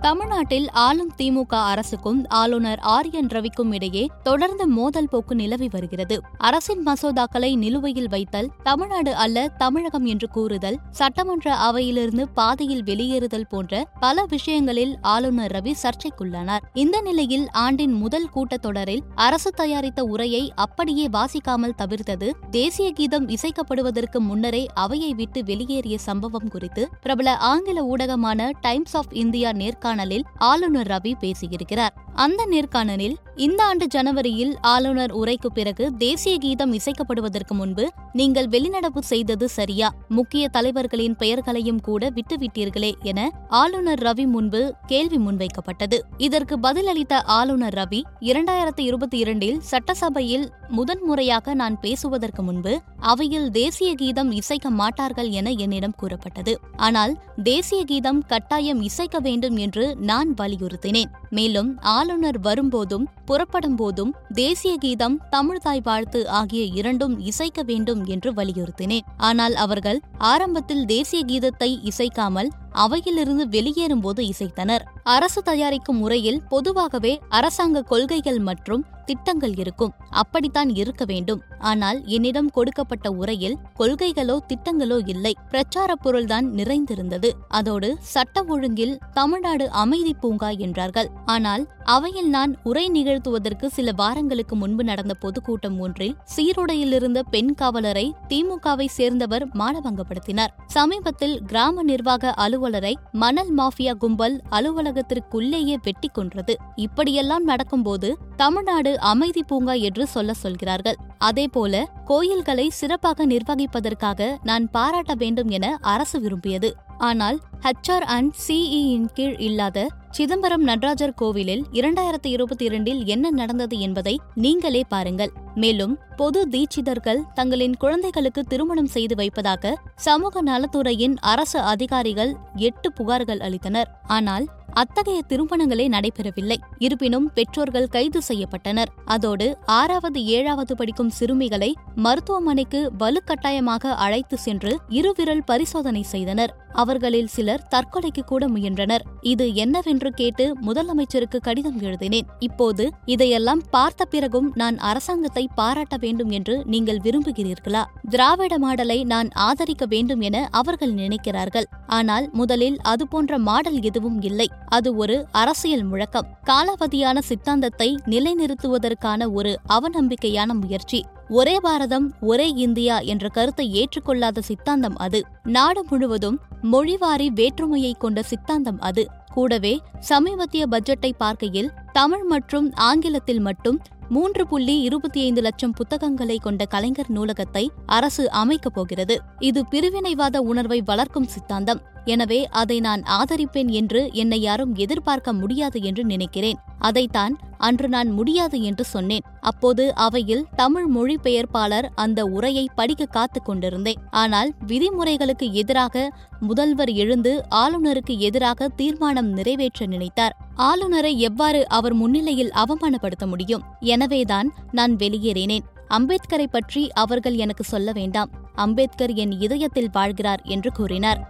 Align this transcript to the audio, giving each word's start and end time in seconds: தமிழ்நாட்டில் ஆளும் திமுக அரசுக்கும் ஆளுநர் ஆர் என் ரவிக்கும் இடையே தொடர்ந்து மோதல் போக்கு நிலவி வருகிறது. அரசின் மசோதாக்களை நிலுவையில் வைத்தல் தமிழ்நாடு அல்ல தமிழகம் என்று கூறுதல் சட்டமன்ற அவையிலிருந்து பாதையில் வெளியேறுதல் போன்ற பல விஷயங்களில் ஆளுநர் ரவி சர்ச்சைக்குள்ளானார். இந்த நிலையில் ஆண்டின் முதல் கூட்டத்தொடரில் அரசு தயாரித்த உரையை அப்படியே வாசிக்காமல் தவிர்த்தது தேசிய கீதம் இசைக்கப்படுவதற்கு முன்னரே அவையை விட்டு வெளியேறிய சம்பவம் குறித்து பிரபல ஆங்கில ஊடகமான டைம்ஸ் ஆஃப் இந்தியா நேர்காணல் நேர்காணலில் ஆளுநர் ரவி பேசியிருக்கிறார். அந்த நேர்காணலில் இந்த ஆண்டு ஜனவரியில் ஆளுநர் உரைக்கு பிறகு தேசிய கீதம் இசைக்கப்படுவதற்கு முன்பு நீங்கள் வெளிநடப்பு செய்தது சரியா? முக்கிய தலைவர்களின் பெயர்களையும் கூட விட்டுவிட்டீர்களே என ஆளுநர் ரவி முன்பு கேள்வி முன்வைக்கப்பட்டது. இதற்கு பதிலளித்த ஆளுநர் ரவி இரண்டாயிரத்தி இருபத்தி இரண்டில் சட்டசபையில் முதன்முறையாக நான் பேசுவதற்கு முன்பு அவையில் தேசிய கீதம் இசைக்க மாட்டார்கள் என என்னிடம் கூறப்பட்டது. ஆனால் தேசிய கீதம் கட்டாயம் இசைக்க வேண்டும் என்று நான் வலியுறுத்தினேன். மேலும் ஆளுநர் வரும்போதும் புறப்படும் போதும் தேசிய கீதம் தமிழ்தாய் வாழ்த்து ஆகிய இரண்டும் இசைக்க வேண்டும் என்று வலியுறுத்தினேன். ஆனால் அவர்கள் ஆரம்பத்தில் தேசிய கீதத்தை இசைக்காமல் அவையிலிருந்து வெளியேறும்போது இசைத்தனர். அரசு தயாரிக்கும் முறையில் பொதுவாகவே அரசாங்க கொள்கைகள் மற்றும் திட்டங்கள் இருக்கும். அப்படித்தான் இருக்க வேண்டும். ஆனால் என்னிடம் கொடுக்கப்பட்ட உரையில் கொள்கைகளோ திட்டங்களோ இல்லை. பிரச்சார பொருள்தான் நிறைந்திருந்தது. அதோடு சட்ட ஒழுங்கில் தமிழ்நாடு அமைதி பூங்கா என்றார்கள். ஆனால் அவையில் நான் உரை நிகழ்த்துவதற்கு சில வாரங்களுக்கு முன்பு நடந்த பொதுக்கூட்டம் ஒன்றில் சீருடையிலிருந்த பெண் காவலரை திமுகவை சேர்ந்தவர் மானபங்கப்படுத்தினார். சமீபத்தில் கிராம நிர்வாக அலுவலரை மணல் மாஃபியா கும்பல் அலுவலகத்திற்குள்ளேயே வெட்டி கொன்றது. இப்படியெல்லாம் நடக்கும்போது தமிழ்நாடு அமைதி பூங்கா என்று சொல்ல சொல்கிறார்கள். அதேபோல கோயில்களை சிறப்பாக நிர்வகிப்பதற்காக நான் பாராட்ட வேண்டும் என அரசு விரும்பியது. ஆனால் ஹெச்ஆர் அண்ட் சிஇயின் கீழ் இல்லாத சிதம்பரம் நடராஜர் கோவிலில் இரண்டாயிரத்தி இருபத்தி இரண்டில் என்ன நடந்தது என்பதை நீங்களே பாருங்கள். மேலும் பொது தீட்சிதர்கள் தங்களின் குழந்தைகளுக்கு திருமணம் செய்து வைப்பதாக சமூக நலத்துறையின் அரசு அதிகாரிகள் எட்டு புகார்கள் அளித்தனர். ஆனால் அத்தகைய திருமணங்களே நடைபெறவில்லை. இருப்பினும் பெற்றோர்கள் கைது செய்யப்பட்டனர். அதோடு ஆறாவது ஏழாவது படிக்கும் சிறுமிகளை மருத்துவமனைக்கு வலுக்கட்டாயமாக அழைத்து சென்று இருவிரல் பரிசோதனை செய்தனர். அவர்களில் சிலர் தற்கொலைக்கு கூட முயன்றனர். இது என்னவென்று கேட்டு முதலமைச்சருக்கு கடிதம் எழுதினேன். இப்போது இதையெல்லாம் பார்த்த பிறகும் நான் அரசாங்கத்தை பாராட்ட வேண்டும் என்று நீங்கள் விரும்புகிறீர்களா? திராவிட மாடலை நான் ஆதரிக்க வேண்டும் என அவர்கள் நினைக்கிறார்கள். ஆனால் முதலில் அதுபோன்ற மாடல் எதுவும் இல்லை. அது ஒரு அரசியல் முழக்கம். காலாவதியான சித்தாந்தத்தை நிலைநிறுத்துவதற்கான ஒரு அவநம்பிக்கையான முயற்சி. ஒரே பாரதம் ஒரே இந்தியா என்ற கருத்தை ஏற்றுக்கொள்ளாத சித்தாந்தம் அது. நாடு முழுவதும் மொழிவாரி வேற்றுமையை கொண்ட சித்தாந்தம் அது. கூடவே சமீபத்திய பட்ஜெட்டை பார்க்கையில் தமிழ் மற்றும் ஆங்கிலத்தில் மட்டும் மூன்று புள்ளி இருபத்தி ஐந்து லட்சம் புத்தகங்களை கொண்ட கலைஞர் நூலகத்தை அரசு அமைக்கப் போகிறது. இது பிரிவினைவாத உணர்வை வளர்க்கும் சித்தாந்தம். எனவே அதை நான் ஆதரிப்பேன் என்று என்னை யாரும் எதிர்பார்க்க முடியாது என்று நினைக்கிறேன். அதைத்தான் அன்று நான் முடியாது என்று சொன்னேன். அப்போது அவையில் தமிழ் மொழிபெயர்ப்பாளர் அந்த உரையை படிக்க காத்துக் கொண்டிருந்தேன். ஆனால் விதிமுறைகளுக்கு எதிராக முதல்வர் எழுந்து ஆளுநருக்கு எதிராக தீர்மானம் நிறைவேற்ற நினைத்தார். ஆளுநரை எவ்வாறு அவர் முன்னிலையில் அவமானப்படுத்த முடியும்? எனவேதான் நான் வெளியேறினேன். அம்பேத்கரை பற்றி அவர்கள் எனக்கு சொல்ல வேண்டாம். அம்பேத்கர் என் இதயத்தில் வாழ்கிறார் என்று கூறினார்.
தமிழ்நாட்டில் 0.00 0.68
ஆளும் 0.72 1.10
திமுக 1.18 1.54
அரசுக்கும் 1.64 2.26
ஆளுநர் 2.28 2.78
ஆர் 2.78 3.10
என் 3.10 3.26
ரவிக்கும் 3.26 3.72
இடையே 3.74 4.10
தொடர்ந்து 4.22 4.66
மோதல் 4.66 5.08
போக்கு 5.08 5.34
நிலவி 5.34 5.68
வருகிறது. 5.72 6.20
அரசின் 6.38 6.86
மசோதாக்களை 6.86 7.56
நிலுவையில் 7.56 8.08
வைத்தல் 8.08 8.50
தமிழ்நாடு 8.62 9.14
அல்ல 9.14 9.48
தமிழகம் 9.48 10.04
என்று 10.04 10.28
கூறுதல் 10.28 10.78
சட்டமன்ற 10.90 11.56
அவையிலிருந்து 11.56 12.22
பாதையில் 12.34 12.82
வெளியேறுதல் 12.82 13.46
போன்ற 13.48 13.84
பல 14.00 14.24
விஷயங்களில் 14.24 14.98
ஆளுநர் 15.00 15.50
ரவி 15.50 15.74
சர்ச்சைக்குள்ளானார். 15.82 16.64
இந்த 16.74 17.00
நிலையில் 17.00 17.46
ஆண்டின் 17.52 17.92
முதல் 17.92 18.28
கூட்டத்தொடரில் 18.34 19.02
அரசு 19.14 19.50
தயாரித்த 19.50 20.04
உரையை 20.04 20.52
அப்படியே 20.54 21.08
வாசிக்காமல் 21.08 21.76
தவிர்த்தது 21.78 22.30
தேசிய 22.50 22.90
கீதம் 22.90 23.28
இசைக்கப்படுவதற்கு 23.28 24.18
முன்னரே 24.18 24.66
அவையை 24.74 25.14
விட்டு 25.14 25.44
வெளியேறிய 25.44 25.98
சம்பவம் 25.98 26.48
குறித்து 26.48 26.88
பிரபல 27.00 27.36
ஆங்கில 27.36 27.84
ஊடகமான 27.84 28.50
டைம்ஸ் 28.60 28.96
ஆஃப் 28.96 29.12
இந்தியா 29.12 29.52
நேர்காணல் 29.52 29.88
நேர்காணலில் 29.90 30.24
ஆளுநர் 30.38 30.86
ரவி 30.86 31.12
பேசியிருக்கிறார். 31.20 31.94
அந்த 32.14 32.46
நேர்காணலில் 32.50 33.14
இந்த 33.36 33.64
ஆண்டு 33.64 33.86
ஜனவரியில் 33.86 34.56
ஆளுநர் 34.60 35.12
உரைக்கு 35.12 35.46
பிறகு 35.46 35.96
தேசிய 35.98 36.38
கீதம் 36.38 36.72
இசைக்கப்படுவதற்கு 36.72 37.48
முன்பு 37.48 37.90
நீங்கள் 38.12 38.46
வெளிநடப்பு 38.46 38.98
செய்தது 38.98 39.48
சரியா? 39.48 39.94
முக்கிய 40.08 40.48
தலைவர்களின் 40.48 41.16
பெயர்களையும் 41.16 41.80
கூட 41.80 42.10
விட்டுவிட்டீர்களே 42.10 42.92
என 43.02 43.30
ஆளுநர் 43.48 44.02
ரவி 44.02 44.26
முன்பு 44.26 44.74
கேள்வி 44.86 45.16
முன்வைக்கப்பட்டது. 45.16 46.00
இதற்கு 46.16 46.58
பதிலளித்த 46.58 47.22
ஆளுநர் 47.22 47.74
ரவி 47.74 48.02
இரண்டாயிரத்தி 48.20 48.80
இருபத்தி 48.80 49.18
இரண்டில் 49.18 49.60
சட்டசபையில் 49.60 50.50
முதன்முறையாக 50.68 51.54
நான் 51.54 51.80
பேசுவதற்கு 51.80 52.42
முன்பு 52.42 52.80
அவையில் 52.98 53.50
தேசிய 53.50 53.94
கீதம் 53.94 54.30
இசைக்க 54.30 54.70
மாட்டார்கள் 54.70 55.28
என 55.28 55.50
என்னிடம் 55.50 55.94
கூறப்பட்டது. 55.96 56.60
ஆனால் 56.76 57.18
தேசிய 57.42 57.84
கீதம் 57.84 58.22
கட்டாயம் 58.26 58.82
இசைக்க 58.82 59.18
வேண்டும் 59.18 59.56
என்று 59.56 59.96
நான் 59.96 60.34
வலியுறுத்தினேன். 60.34 61.10
மேலும் 61.30 61.78
ஆளுநர் 61.80 62.08
வரும்போதும் 62.18 63.08
புறப்படும் 63.24 63.76
போதும் 63.76 64.14
தேசிய 64.34 64.76
கீதம் 64.76 65.20
தமிழ்தாய் 65.30 65.82
வாழ்த்து 65.82 66.28
ஆகிய 66.28 66.64
இரண்டும் 66.64 67.18
இசைக்க 67.18 67.62
வேண்டும் 67.62 68.04
என்று 68.04 68.32
வலியுறுத்தினேன். 68.32 69.06
ஆனால் 69.16 69.54
அவர்கள் 69.54 70.00
ஆரம்பத்தில் 70.18 70.84
தேசிய 70.84 71.24
கீதத்தை 71.24 71.78
இசைக்காமல் 71.82 72.50
அவையிலிருந்து 72.74 73.44
வெளியேறும்போது 73.48 74.32
இசைத்தனர். 74.32 74.80
அரசு 75.02 75.42
தயாரிக்கும் 75.42 75.96
முறையில் 75.96 76.42
பொதுவாகவே 76.48 77.20
அரசாங்க 77.28 77.82
கொள்கைகள் 77.82 78.38
மற்றும் 78.38 78.84
திட்டங்கள் 79.04 79.54
இருக்கும். 79.56 79.92
அப்படித்தான் 80.10 80.68
இருக்க 80.68 81.04
வேண்டும். 81.04 81.40
ஆனால் 81.58 82.04
என்னிடம் 82.06 82.50
கொடுக்கப்பட்ட 82.50 83.10
உரையில் 83.10 83.58
கொள்கைகளோ 83.78 84.36
திட்டங்களோ 84.48 84.98
இல்லை. 85.06 85.36
பிரச்சார 85.50 85.94
பொருள்தான் 85.94 86.46
நிறைந்திருந்தது. 86.50 87.32
அதோடு 87.48 87.96
சட்ட 88.00 88.44
ஒழுங்கில் 88.44 88.98
தமிழ்நாடு 89.12 89.70
அமைதி 89.70 90.14
பூங்கா 90.20 90.50
என்றார்கள். 90.50 91.10
ஆனால் 91.24 91.68
அவையில் 91.90 92.28
நான் 92.28 92.56
உரை 92.62 92.88
நிகழ்த்துவதற்கு 92.88 93.66
சில 93.66 93.92
வாரங்களுக்கு 93.92 94.56
முன்பு 94.56 94.84
நடந்த 94.84 95.14
பொதுக்கூட்டம் 95.14 95.78
ஒன்றில் 95.78 96.16
சீருடையிலிருந்த 96.36 97.20
பெண் 97.30 97.54
காவலரை 97.54 98.14
திமுகவை 98.28 98.86
சேர்ந்தவர் 98.86 99.48
மானபங்கப்படுத்தினார். 99.48 100.52
சமீபத்தில் 100.66 101.40
கிராம 101.46 101.82
நிர்வாக 101.82 102.34
அலுவலரை 102.36 102.94
மணல் 103.12 103.54
மாஃபியா 103.56 103.94
கும்பல் 103.94 104.42
அலுவலகத்திற்குள்ளேயே 104.50 105.74
வெட்டி 105.82 106.08
கொன்றது. 106.12 106.56
இப்படியெல்லாம் 106.76 107.44
நடக்கும்போது 107.44 108.16
தமிழ்நாடு 108.36 109.00
அமைதி 109.00 109.42
பூங்கா 109.42 109.72
என்று 109.72 110.06
சொல்ல 110.06 110.34
சொல்கிறார்கள். 110.34 110.96
அதேபோல 111.18 111.88
கோயில்களை 112.04 112.68
சிறப்பாக 112.68 113.26
நிர்வகிப்பதற்காக 113.26 114.36
நான் 114.42 114.70
பாராட்ட 114.70 115.14
வேண்டும் 115.14 115.48
என 115.48 115.78
அரசு 115.80 116.20
விரும்பியது. 116.20 116.88
ஆனால் 117.00 117.38
ஹெச்ஆர் 117.60 118.06
அண்ட் 118.06 118.34
சிஇயின் 118.48 119.08
கீழ் 119.14 119.38
இல்லாத 119.38 119.86
சிதம்பரம் 120.10 120.62
நடராஜர் 120.62 121.14
கோவிலில் 121.14 121.64
இரண்டாயிரத்தி 121.72 122.26
இருபத்தி 122.26 122.64
இரண்டில் 122.64 123.06
என்ன 123.06 123.30
நடந்தது 123.30 123.78
என்பதை 123.78 124.20
நீங்களே 124.34 124.84
பாருங்கள். 124.88 125.32
மேலும் 125.54 125.98
பொது 126.16 126.48
தீட்சிதர்கள் 126.48 127.20
தங்களின் 127.34 127.76
குழந்தைகளுக்கு 127.76 128.44
திருமணம் 128.44 128.86
செய்து 128.86 129.14
வைப்பதாக 129.14 129.80
சமூக 129.96 130.42
நலத்துறையின் 130.42 131.18
அரசு 131.18 131.58
அதிகாரிகள் 131.58 132.36
எட்டு 132.56 132.92
புகார்கள் 133.00 133.38
அளித்தனர். 133.38 133.86
ஆனால் 134.06 134.46
அத்தகைய 134.72 135.22
திருமணங்களே 135.28 135.88
நடைபெறவில்லை. 135.88 136.56
இருப்பினும் 136.78 137.30
பெற்றோர்கள் 137.34 137.86
கைது 137.86 138.20
செய்யப்பட்டனர். 138.28 138.90
அதோடு 139.04 139.56
ஆறாவது 139.66 140.24
ஏழாவது 140.24 140.76
படிக்கும் 140.76 141.10
சிறுமிகளை 141.10 141.74
மருத்துவமனைக்கு 141.94 142.90
வலுக்கட்டாயமாக 142.98 143.94
அழைத்து 143.94 144.38
சென்று 144.38 144.78
இருவிரல் 144.88 145.44
பரிசோதனை 145.44 146.02
செய்தனர். 146.02 146.59
அவர்களில் 146.72 147.26
சிலர் 147.26 147.66
தற்கொலைக்கு 147.68 148.22
கூட 148.26 148.48
முயன்றனர். 148.48 149.02
இது 149.20 149.54
என்னவென்று 149.54 150.10
கேட்டு 150.10 150.56
முதலமைச்சருக்கு 150.66 151.38
கடிதம் 151.40 151.80
எழுதினேன். 151.80 152.26
இப்போது 152.38 152.90
இதையெல்லாம் 153.04 153.62
பார்த்த 153.70 154.04
பிறகும் 154.04 154.52
நான் 154.54 154.78
அரசாங்கத்தை 154.78 155.48
பாராட்ட 155.54 155.96
வேண்டும் 155.96 156.30
என்று 156.30 156.62
நீங்கள் 156.64 156.98
விரும்புகிறீர்களா? 156.98 157.84
திராவிட 158.10 158.58
மாடலை 158.58 159.04
நான் 159.04 159.28
ஆதரிக்க 159.34 159.86
வேண்டும் 159.86 160.20
என 160.20 160.48
அவர்கள் 160.50 160.92
நினைக்கிறார்கள். 160.92 161.64
ஆனால் 161.86 162.30
முதலில் 162.32 162.78
அதுபோன்ற 162.82 163.38
மாடல் 163.38 163.82
எதுவும் 163.82 164.22
இல்லை. 164.22 164.48
அது 164.66 164.96
ஒரு 164.96 165.26
அரசியல் 165.30 165.82
முழக்கம். 165.82 166.28
காலாவதியான 166.46 167.18
சித்தாந்தத்தை 167.18 167.98
நிலைநிறுத்துவதற்கான 168.06 169.32
ஒரு 169.32 169.60
அவநம்பிக்கையான 169.68 170.46
முயற்சி. 170.46 171.04
ஒரே 171.30 171.60
பாரதம் 171.60 172.14
ஒரே 172.20 172.48
இந்தியா 172.48 172.98
என்ற 172.98 173.28
கருத்தை 173.28 173.72
ஏற்றுக்கொள்ளாத 173.72 174.38
சித்தாந்தம் 174.40 174.96
அது. 174.96 175.24
நாடு 175.42 175.84
முழுவதும் 175.90 176.38
மொழிவாரி 176.62 177.26
வேற்றுமையை 177.26 177.96
கொண்ட 177.98 178.22
சித்தாந்தம் 178.22 178.80
அது. 178.80 179.06
கூடவே 179.34 179.80
சமீபத்திய 180.08 180.66
பட்ஜெட்டை 180.70 181.12
பார்க்கையில் 181.18 181.70
தமிழ் 181.92 182.22
மற்றும் 182.22 182.72
ஆங்கிலத்தில் 182.74 183.40
மட்டும் 183.40 183.80
மூன்று 184.08 184.46
புள்ளி 184.46 184.80
இருபத்தி 184.80 185.20
ஐந்து 185.20 185.40
லட்சம் 185.40 185.72
புத்தகங்களை 185.72 186.38
கொண்ட 186.38 186.64
கலைஞர் 186.64 187.10
நூலகத்தை 187.10 187.68
அரசு 187.86 188.30
அமைக்கப் 188.30 188.74
போகிறது. 188.74 189.20
இது 189.38 189.64
பிரிவினைவாத 189.70 190.36
உணர்வை 190.36 190.82
வளர்க்கும் 190.84 191.28
சித்தாந்தம். 191.28 191.82
எனவே 192.10 192.40
அதை 192.52 192.80
நான் 192.80 193.02
ஆதரிப்பேன் 193.18 193.70
என்று 193.70 194.00
என்னை 194.12 194.40
யாரும் 194.40 194.74
எதிர்பார்க்க 194.74 195.32
முடியாது 195.32 195.78
என்று 195.82 196.04
நினைக்கிறேன். 196.04 196.58
அதைத்தான் 196.78 197.34
அன்று 197.58 197.88
நான் 197.88 198.10
முடியாது 198.10 198.58
என்று 198.62 198.84
சொன்னேன். 198.84 199.24
அப்போது 199.40 199.84
அவையில் 199.94 200.44
தமிழ் 200.56 200.86
மொழிபெயர்ப்பாளர் 200.96 201.86
அந்த 201.94 202.20
உரையை 202.24 202.64
படிக்க 202.74 203.04
காத்துக் 203.04 203.44
கொண்டிருந்தேன். 203.44 204.00
ஆனால் 204.10 204.50
விதிமுறைகளுக்கு 204.66 205.46
எதிராக 205.52 206.04
முதல்வர் 206.40 206.92
எழுந்து 206.92 207.32
ஆளுநருக்கு 207.54 208.14
எதிராக 208.18 208.68
தீர்மானம் 208.68 209.30
நிறைவேற்ற 209.32 209.86
நினைத்தார். 209.86 210.36
ஆளுநரை 210.54 211.12
எவ்வாறு 211.20 211.68
அவர் 211.68 211.94
முன்னிலையில் 211.94 212.54
அவமானப்படுத்த 212.54 213.26
முடியும்? 213.26 213.64
எனவேதான் 213.80 214.50
நான் 214.72 214.94
வெளியேறினேன். 214.96 215.66
அம்பேத்கரை 215.90 216.46
பற்றி 216.50 216.82
அவர்கள் 216.92 217.34
எனக்கு 217.34 217.64
சொல்ல 217.64 217.92
வேண்டாம். 217.92 218.30
அம்பேத்கர் 218.54 219.12
என் 219.14 219.34
இதயத்தில் 219.40 219.92
வாழ்கிறார் 219.92 220.42
என்று 220.44 220.70
கூறினார். 220.72 221.20